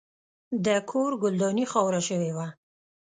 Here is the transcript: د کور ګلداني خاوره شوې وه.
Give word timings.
د 0.65 0.67
کور 0.89 1.11
ګلداني 1.21 1.65
خاوره 1.71 2.01
شوې 2.07 2.31
وه. 2.35 2.47